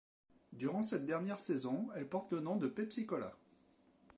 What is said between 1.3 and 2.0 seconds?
saison,